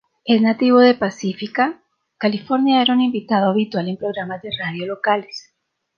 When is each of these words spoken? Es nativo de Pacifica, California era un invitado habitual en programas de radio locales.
Es 0.25 0.41
nativo 0.41 0.79
de 0.79 0.95
Pacifica, 0.95 1.79
California 2.17 2.81
era 2.81 2.95
un 2.95 3.01
invitado 3.01 3.51
habitual 3.51 3.87
en 3.87 3.97
programas 3.97 4.41
de 4.41 4.49
radio 4.59 4.87
locales. 4.87 5.53